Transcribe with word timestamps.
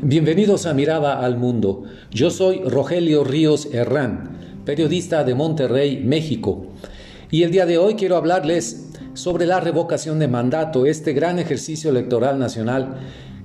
Bienvenidos 0.00 0.64
a 0.64 0.72
Mirada 0.72 1.20
al 1.20 1.36
Mundo. 1.36 1.84
Yo 2.10 2.30
soy 2.30 2.62
Rogelio 2.64 3.24
Ríos 3.24 3.68
Herrán, 3.72 4.38
periodista 4.64 5.22
de 5.22 5.34
Monterrey, 5.34 6.02
México. 6.02 6.64
Y 7.30 7.42
el 7.42 7.50
día 7.50 7.66
de 7.66 7.76
hoy 7.76 7.94
quiero 7.94 8.16
hablarles 8.16 8.88
sobre 9.12 9.44
la 9.44 9.60
revocación 9.60 10.18
de 10.18 10.28
mandato, 10.28 10.86
este 10.86 11.12
gran 11.12 11.38
ejercicio 11.38 11.90
electoral 11.90 12.38
nacional 12.38 13.00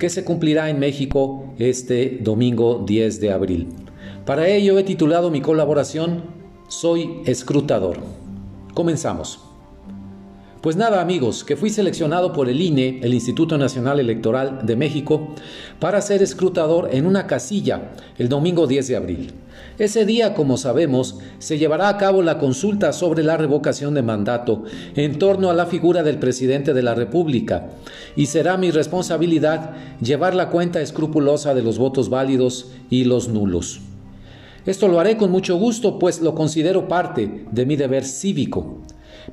que 0.00 0.10
se 0.10 0.24
cumplirá 0.24 0.68
en 0.68 0.80
México 0.80 1.54
este 1.58 2.18
domingo 2.20 2.82
10 2.84 3.20
de 3.20 3.30
abril. 3.30 3.68
Para 4.26 4.48
ello 4.48 4.78
he 4.78 4.82
titulado 4.82 5.30
mi 5.30 5.40
colaboración 5.42 6.24
Soy 6.66 7.22
escrutador. 7.24 7.98
Comenzamos. 8.74 9.51
Pues 10.62 10.76
nada 10.76 11.00
amigos, 11.00 11.42
que 11.42 11.56
fui 11.56 11.70
seleccionado 11.70 12.32
por 12.32 12.48
el 12.48 12.60
INE, 12.60 13.00
el 13.02 13.14
Instituto 13.14 13.58
Nacional 13.58 13.98
Electoral 13.98 14.60
de 14.64 14.76
México, 14.76 15.34
para 15.80 16.00
ser 16.00 16.22
escrutador 16.22 16.90
en 16.92 17.04
una 17.04 17.26
casilla 17.26 17.90
el 18.16 18.28
domingo 18.28 18.68
10 18.68 18.86
de 18.86 18.94
abril. 18.96 19.32
Ese 19.80 20.06
día, 20.06 20.34
como 20.34 20.56
sabemos, 20.56 21.18
se 21.40 21.58
llevará 21.58 21.88
a 21.88 21.98
cabo 21.98 22.22
la 22.22 22.38
consulta 22.38 22.92
sobre 22.92 23.24
la 23.24 23.36
revocación 23.36 23.94
de 23.94 24.02
mandato 24.02 24.62
en 24.94 25.18
torno 25.18 25.50
a 25.50 25.54
la 25.54 25.66
figura 25.66 26.04
del 26.04 26.20
presidente 26.20 26.72
de 26.74 26.82
la 26.82 26.94
República 26.94 27.66
y 28.14 28.26
será 28.26 28.56
mi 28.56 28.70
responsabilidad 28.70 29.72
llevar 30.00 30.36
la 30.36 30.48
cuenta 30.50 30.80
escrupulosa 30.80 31.54
de 31.54 31.62
los 31.62 31.76
votos 31.78 32.08
válidos 32.08 32.70
y 32.88 33.02
los 33.02 33.28
nulos. 33.28 33.80
Esto 34.64 34.86
lo 34.86 35.00
haré 35.00 35.16
con 35.16 35.32
mucho 35.32 35.56
gusto, 35.56 35.98
pues 35.98 36.20
lo 36.20 36.36
considero 36.36 36.86
parte 36.86 37.46
de 37.50 37.66
mi 37.66 37.74
deber 37.74 38.04
cívico. 38.04 38.78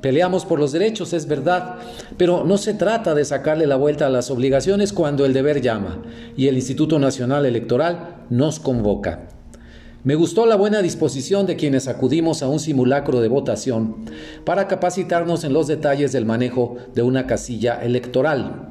Peleamos 0.01 0.45
por 0.45 0.59
los 0.59 0.71
derechos, 0.71 1.13
es 1.13 1.27
verdad, 1.27 1.75
pero 2.17 2.43
no 2.43 2.57
se 2.57 2.73
trata 2.73 3.15
de 3.15 3.25
sacarle 3.25 3.67
la 3.67 3.75
vuelta 3.75 4.07
a 4.07 4.09
las 4.09 4.29
obligaciones 4.31 4.93
cuando 4.93 5.25
el 5.25 5.33
deber 5.33 5.61
llama 5.61 6.01
y 6.37 6.47
el 6.47 6.55
Instituto 6.55 6.99
Nacional 6.99 7.45
Electoral 7.45 8.25
nos 8.29 8.59
convoca. 8.59 9.27
Me 10.03 10.15
gustó 10.15 10.45
la 10.45 10.55
buena 10.55 10.81
disposición 10.81 11.45
de 11.45 11.57
quienes 11.57 11.89
acudimos 11.89 12.41
a 12.41 12.47
un 12.47 12.61
simulacro 12.61 13.19
de 13.19 13.27
votación 13.27 14.05
para 14.45 14.67
capacitarnos 14.67 15.43
en 15.43 15.51
los 15.51 15.67
detalles 15.67 16.13
del 16.13 16.25
manejo 16.25 16.77
de 16.95 17.01
una 17.01 17.27
casilla 17.27 17.83
electoral. 17.83 18.69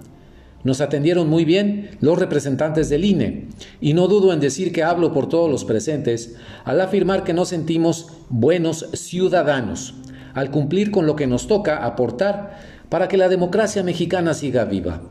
Nos 0.64 0.80
atendieron 0.80 1.28
muy 1.28 1.44
bien 1.44 1.90
los 2.00 2.18
representantes 2.18 2.88
del 2.88 3.04
INE 3.04 3.48
y 3.80 3.92
no 3.92 4.08
dudo 4.08 4.32
en 4.32 4.40
decir 4.40 4.72
que 4.72 4.82
hablo 4.82 5.12
por 5.12 5.28
todos 5.28 5.50
los 5.50 5.64
presentes 5.64 6.36
al 6.64 6.80
afirmar 6.80 7.24
que 7.24 7.34
nos 7.34 7.48
sentimos 7.48 8.08
buenos 8.30 8.88
ciudadanos 8.94 9.94
al 10.34 10.50
cumplir 10.50 10.90
con 10.90 11.06
lo 11.06 11.16
que 11.16 11.26
nos 11.26 11.46
toca 11.46 11.84
aportar 11.84 12.58
para 12.88 13.08
que 13.08 13.16
la 13.16 13.28
democracia 13.28 13.82
mexicana 13.82 14.34
siga 14.34 14.64
viva. 14.64 15.02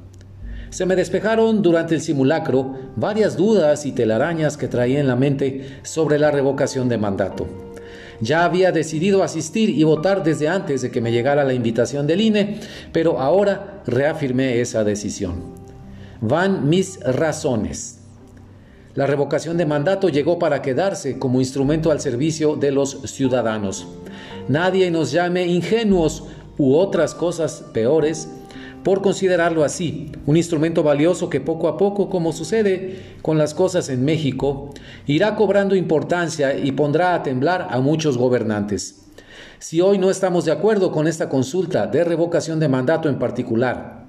Se 0.69 0.85
me 0.85 0.95
despejaron 0.95 1.61
durante 1.61 1.95
el 1.95 2.01
simulacro 2.01 2.75
varias 2.95 3.37
dudas 3.37 3.85
y 3.85 3.93
telarañas 3.93 4.57
que 4.57 4.67
traía 4.67 4.99
en 4.99 5.07
la 5.07 5.15
mente 5.15 5.79
sobre 5.83 6.19
la 6.19 6.31
revocación 6.31 6.89
de 6.89 6.97
mandato. 6.97 7.47
Ya 8.19 8.43
había 8.43 8.71
decidido 8.71 9.23
asistir 9.23 9.69
y 9.69 9.83
votar 9.83 10.23
desde 10.23 10.49
antes 10.49 10.81
de 10.81 10.91
que 10.91 11.01
me 11.01 11.11
llegara 11.11 11.43
la 11.43 11.53
invitación 11.53 12.07
del 12.07 12.21
INE, 12.21 12.59
pero 12.91 13.19
ahora 13.19 13.81
reafirmé 13.85 14.59
esa 14.59 14.83
decisión. 14.83 15.55
Van 16.19 16.67
mis 16.67 16.99
razones. 17.01 17.99
La 18.95 19.05
revocación 19.05 19.57
de 19.57 19.67
mandato 19.67 20.09
llegó 20.09 20.39
para 20.39 20.63
quedarse 20.63 21.19
como 21.19 21.39
instrumento 21.39 21.91
al 21.91 21.99
servicio 22.01 22.55
de 22.55 22.71
los 22.71 23.01
ciudadanos. 23.05 23.87
Nadie 24.49 24.89
nos 24.91 25.11
llame 25.11 25.45
ingenuos 25.47 26.23
u 26.57 26.75
otras 26.75 27.13
cosas 27.13 27.63
peores 27.73 28.29
por 28.83 29.01
considerarlo 29.01 29.65
así, 29.65 30.13
un 30.25 30.37
instrumento 30.37 30.81
valioso 30.81 31.29
que 31.29 31.41
poco 31.41 31.67
a 31.67 31.77
poco, 31.77 32.09
como 32.09 32.31
sucede 32.31 33.17
con 33.21 33.37
las 33.37 33.53
cosas 33.53 33.89
en 33.89 34.05
México, 34.05 34.69
irá 35.05 35.35
cobrando 35.35 35.75
importancia 35.75 36.57
y 36.57 36.71
pondrá 36.71 37.13
a 37.13 37.21
temblar 37.21 37.67
a 37.69 37.81
muchos 37.81 38.17
gobernantes. 38.17 39.03
Si 39.59 39.81
hoy 39.81 39.97
no 39.97 40.09
estamos 40.09 40.45
de 40.45 40.53
acuerdo 40.53 40.93
con 40.93 41.05
esta 41.05 41.27
consulta 41.27 41.87
de 41.87 42.05
revocación 42.05 42.61
de 42.61 42.69
mandato 42.69 43.09
en 43.09 43.19
particular, 43.19 44.06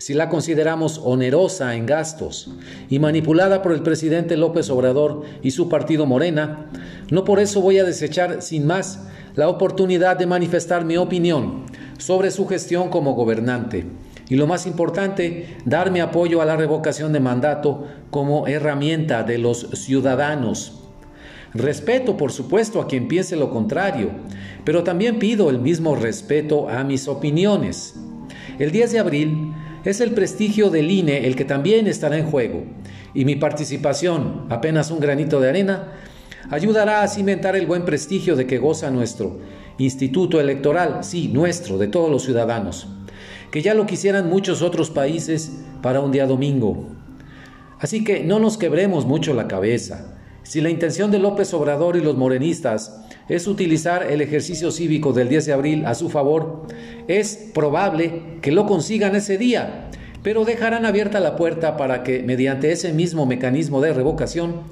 si 0.00 0.14
la 0.14 0.30
consideramos 0.30 0.98
onerosa 1.04 1.74
en 1.74 1.84
gastos 1.84 2.50
y 2.88 2.98
manipulada 2.98 3.60
por 3.60 3.72
el 3.72 3.82
presidente 3.82 4.38
López 4.38 4.70
Obrador 4.70 5.24
y 5.42 5.50
su 5.50 5.68
partido 5.68 6.06
Morena, 6.06 6.70
no 7.10 7.22
por 7.22 7.38
eso 7.38 7.60
voy 7.60 7.78
a 7.78 7.84
desechar 7.84 8.40
sin 8.40 8.66
más 8.66 9.06
la 9.34 9.50
oportunidad 9.50 10.16
de 10.16 10.24
manifestar 10.24 10.86
mi 10.86 10.96
opinión 10.96 11.66
sobre 11.98 12.30
su 12.30 12.46
gestión 12.48 12.88
como 12.88 13.12
gobernante 13.12 13.84
y 14.30 14.36
lo 14.36 14.46
más 14.46 14.66
importante, 14.66 15.58
dar 15.66 15.90
mi 15.90 16.00
apoyo 16.00 16.40
a 16.40 16.46
la 16.46 16.56
revocación 16.56 17.12
de 17.12 17.20
mandato 17.20 17.86
como 18.08 18.46
herramienta 18.46 19.22
de 19.22 19.36
los 19.36 19.68
ciudadanos. 19.74 20.80
Respeto, 21.52 22.16
por 22.16 22.32
supuesto, 22.32 22.80
a 22.80 22.86
quien 22.86 23.06
piense 23.06 23.36
lo 23.36 23.50
contrario, 23.50 24.12
pero 24.64 24.82
también 24.82 25.18
pido 25.18 25.50
el 25.50 25.58
mismo 25.58 25.94
respeto 25.94 26.70
a 26.70 26.84
mis 26.84 27.06
opiniones. 27.06 27.96
El 28.60 28.70
10 28.70 28.92
de 28.92 28.98
abril 28.98 29.49
es 29.84 30.00
el 30.00 30.12
prestigio 30.12 30.70
del 30.70 30.90
INE 30.90 31.26
el 31.26 31.36
que 31.36 31.44
también 31.44 31.86
estará 31.86 32.18
en 32.18 32.26
juego, 32.26 32.64
y 33.14 33.24
mi 33.24 33.36
participación, 33.36 34.46
apenas 34.50 34.90
un 34.90 35.00
granito 35.00 35.40
de 35.40 35.48
arena, 35.48 35.92
ayudará 36.50 37.02
a 37.02 37.08
cimentar 37.08 37.56
el 37.56 37.66
buen 37.66 37.84
prestigio 37.84 38.36
de 38.36 38.46
que 38.46 38.58
goza 38.58 38.90
nuestro 38.90 39.38
Instituto 39.78 40.40
Electoral, 40.40 41.02
sí, 41.02 41.28
nuestro, 41.28 41.78
de 41.78 41.88
todos 41.88 42.10
los 42.10 42.24
ciudadanos, 42.24 42.88
que 43.50 43.62
ya 43.62 43.72
lo 43.72 43.86
quisieran 43.86 44.28
muchos 44.28 44.60
otros 44.60 44.90
países 44.90 45.62
para 45.80 46.00
un 46.00 46.12
día 46.12 46.26
domingo. 46.26 46.86
Así 47.78 48.04
que 48.04 48.22
no 48.22 48.38
nos 48.38 48.58
quebremos 48.58 49.06
mucho 49.06 49.32
la 49.32 49.48
cabeza. 49.48 50.19
Si 50.42 50.60
la 50.60 50.70
intención 50.70 51.10
de 51.10 51.18
López 51.18 51.52
Obrador 51.54 51.96
y 51.96 52.00
los 52.00 52.16
morenistas 52.16 53.00
es 53.28 53.46
utilizar 53.46 54.10
el 54.10 54.20
ejercicio 54.20 54.70
cívico 54.70 55.12
del 55.12 55.28
10 55.28 55.46
de 55.46 55.52
abril 55.52 55.86
a 55.86 55.94
su 55.94 56.08
favor, 56.08 56.66
es 57.08 57.50
probable 57.54 58.22
que 58.40 58.50
lo 58.50 58.66
consigan 58.66 59.14
ese 59.14 59.38
día, 59.38 59.90
pero 60.22 60.44
dejarán 60.44 60.86
abierta 60.86 61.20
la 61.20 61.36
puerta 61.36 61.76
para 61.76 62.02
que, 62.02 62.22
mediante 62.22 62.72
ese 62.72 62.92
mismo 62.92 63.26
mecanismo 63.26 63.80
de 63.80 63.92
revocación, 63.92 64.62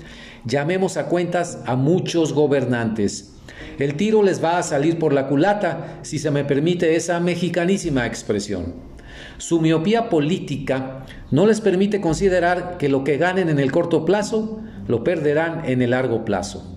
llamemos 0.44 0.96
a 0.96 1.06
cuentas 1.06 1.58
a 1.66 1.76
muchos 1.76 2.32
gobernantes. 2.32 3.34
El 3.78 3.94
tiro 3.94 4.22
les 4.22 4.42
va 4.42 4.58
a 4.58 4.62
salir 4.62 4.98
por 4.98 5.12
la 5.12 5.28
culata, 5.28 5.98
si 6.02 6.18
se 6.18 6.30
me 6.30 6.44
permite 6.44 6.96
esa 6.96 7.20
mexicanísima 7.20 8.06
expresión. 8.06 8.74
Su 9.36 9.60
miopía 9.60 10.08
política 10.08 11.04
no 11.30 11.46
les 11.46 11.60
permite 11.60 12.00
considerar 12.00 12.76
que 12.78 12.88
lo 12.88 13.04
que 13.04 13.18
ganen 13.18 13.48
en 13.48 13.58
el 13.58 13.70
corto 13.70 14.04
plazo 14.04 14.60
lo 14.88 15.04
perderán 15.04 15.62
en 15.66 15.82
el 15.82 15.90
largo 15.90 16.24
plazo. 16.24 16.74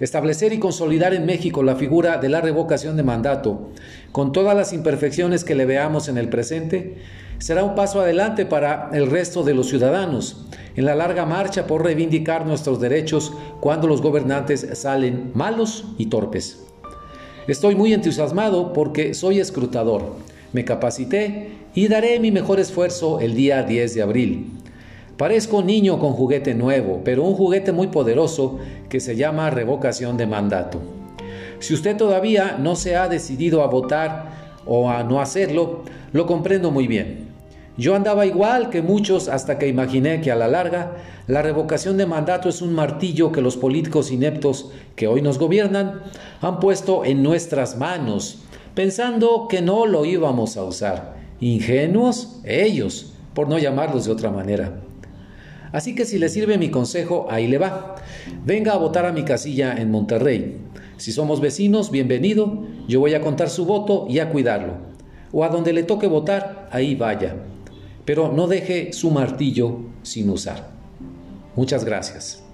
Establecer 0.00 0.52
y 0.52 0.58
consolidar 0.58 1.14
en 1.14 1.26
México 1.26 1.62
la 1.62 1.76
figura 1.76 2.16
de 2.16 2.28
la 2.28 2.40
revocación 2.40 2.96
de 2.96 3.02
mandato, 3.02 3.70
con 4.12 4.32
todas 4.32 4.56
las 4.56 4.72
imperfecciones 4.72 5.44
que 5.44 5.54
le 5.54 5.66
veamos 5.66 6.08
en 6.08 6.18
el 6.18 6.28
presente, 6.28 6.96
será 7.38 7.62
un 7.62 7.74
paso 7.74 8.00
adelante 8.00 8.46
para 8.46 8.90
el 8.92 9.10
resto 9.10 9.42
de 9.42 9.54
los 9.54 9.68
ciudadanos 9.68 10.46
en 10.76 10.84
la 10.84 10.94
larga 10.94 11.26
marcha 11.26 11.66
por 11.66 11.84
reivindicar 11.84 12.46
nuestros 12.46 12.80
derechos 12.80 13.32
cuando 13.60 13.86
los 13.86 14.02
gobernantes 14.02 14.66
salen 14.74 15.30
malos 15.34 15.84
y 15.98 16.06
torpes. 16.06 16.64
Estoy 17.46 17.74
muy 17.74 17.92
entusiasmado 17.92 18.72
porque 18.72 19.14
soy 19.14 19.38
escrutador, 19.38 20.14
me 20.52 20.64
capacité 20.64 21.50
y 21.74 21.88
daré 21.88 22.18
mi 22.20 22.30
mejor 22.30 22.58
esfuerzo 22.58 23.20
el 23.20 23.34
día 23.34 23.62
10 23.62 23.94
de 23.94 24.02
abril 24.02 24.46
Parezco 25.16 25.58
un 25.58 25.66
niño 25.66 26.00
con 26.00 26.12
juguete 26.12 26.54
nuevo, 26.54 27.02
pero 27.04 27.22
un 27.22 27.34
juguete 27.34 27.70
muy 27.70 27.86
poderoso 27.86 28.58
que 28.88 28.98
se 28.98 29.14
llama 29.14 29.50
revocación 29.50 30.16
de 30.16 30.26
mandato. 30.26 30.80
Si 31.60 31.72
usted 31.72 31.96
todavía 31.96 32.58
no 32.58 32.74
se 32.74 32.96
ha 32.96 33.08
decidido 33.08 33.62
a 33.62 33.68
votar 33.68 34.60
o 34.66 34.90
a 34.90 35.04
no 35.04 35.20
hacerlo, 35.20 35.82
lo 36.12 36.26
comprendo 36.26 36.72
muy 36.72 36.88
bien. 36.88 37.28
Yo 37.76 37.94
andaba 37.94 38.26
igual 38.26 38.70
que 38.70 38.82
muchos 38.82 39.28
hasta 39.28 39.58
que 39.58 39.68
imaginé 39.68 40.20
que 40.20 40.32
a 40.32 40.36
la 40.36 40.48
larga 40.48 40.96
la 41.26 41.42
revocación 41.42 41.96
de 41.96 42.06
mandato 42.06 42.48
es 42.48 42.60
un 42.60 42.72
martillo 42.72 43.30
que 43.32 43.40
los 43.40 43.56
políticos 43.56 44.10
ineptos 44.10 44.70
que 44.96 45.06
hoy 45.06 45.22
nos 45.22 45.38
gobiernan 45.38 46.02
han 46.40 46.58
puesto 46.60 47.04
en 47.04 47.22
nuestras 47.22 47.76
manos, 47.76 48.42
pensando 48.74 49.46
que 49.48 49.62
no 49.62 49.86
lo 49.86 50.04
íbamos 50.04 50.56
a 50.56 50.64
usar. 50.64 51.14
Ingenuos 51.40 52.40
ellos, 52.44 53.14
por 53.32 53.48
no 53.48 53.58
llamarlos 53.58 54.04
de 54.04 54.12
otra 54.12 54.30
manera. 54.30 54.72
Así 55.74 55.96
que 55.96 56.04
si 56.04 56.20
le 56.20 56.28
sirve 56.28 56.56
mi 56.56 56.70
consejo, 56.70 57.26
ahí 57.28 57.48
le 57.48 57.58
va. 57.58 57.96
Venga 58.44 58.74
a 58.74 58.78
votar 58.78 59.06
a 59.06 59.12
mi 59.12 59.24
casilla 59.24 59.74
en 59.76 59.90
Monterrey. 59.90 60.58
Si 60.98 61.10
somos 61.10 61.40
vecinos, 61.40 61.90
bienvenido. 61.90 62.62
Yo 62.86 63.00
voy 63.00 63.14
a 63.14 63.20
contar 63.20 63.50
su 63.50 63.64
voto 63.64 64.06
y 64.08 64.20
a 64.20 64.30
cuidarlo. 64.30 64.74
O 65.32 65.42
a 65.42 65.48
donde 65.48 65.72
le 65.72 65.82
toque 65.82 66.06
votar, 66.06 66.68
ahí 66.70 66.94
vaya. 66.94 67.34
Pero 68.04 68.30
no 68.30 68.46
deje 68.46 68.92
su 68.92 69.10
martillo 69.10 69.80
sin 70.04 70.30
usar. 70.30 70.70
Muchas 71.56 71.84
gracias. 71.84 72.44